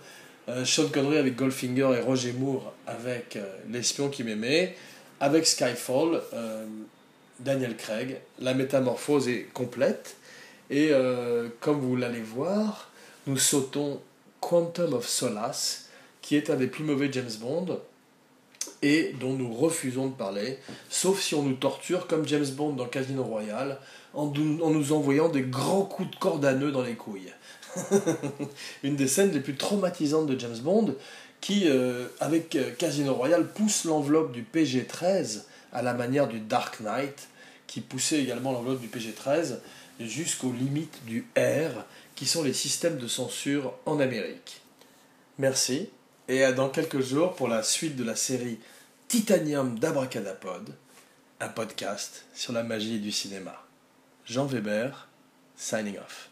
[0.49, 4.75] euh, Sean Connery avec Goldfinger et Roger Moore avec euh, L'espion qui m'aimait,
[5.19, 6.65] avec Skyfall, euh,
[7.39, 8.17] Daniel Craig.
[8.39, 10.15] La métamorphose est complète.
[10.69, 10.91] Et
[11.61, 12.89] comme vous l'allez voir,
[13.25, 14.01] nous sautons
[14.41, 15.89] Quantum of Solace,
[16.21, 17.79] qui est un des plus mauvais James Bond
[18.81, 20.59] et dont nous refusons de parler,
[20.89, 23.79] sauf si on nous torture comme James Bond dans Casino Royale,
[24.13, 27.33] en, nous envoyant des grands coups de corde à nœud dans les couilles.
[28.83, 30.95] Une des scènes les plus traumatisantes de James Bond,
[31.41, 36.79] qui, euh, avec euh, Casino Royale, pousse l'enveloppe du PG-13 à la manière du Dark
[36.79, 37.27] Knight,
[37.67, 39.59] qui poussait également l'enveloppe du PG-13
[39.99, 41.83] jusqu'aux limites du R,
[42.15, 44.61] qui sont les systèmes de censure en Amérique.
[45.37, 45.89] Merci,
[46.27, 48.59] et à dans quelques jours pour la suite de la série
[49.07, 50.73] Titanium d'Abracadapod,
[51.39, 53.63] un podcast sur la magie du cinéma.
[54.25, 55.07] Jean Weber,
[55.55, 56.29] signing off.